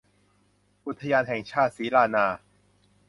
[0.85, 2.25] อุทยานแห่งชาติศรีลานนา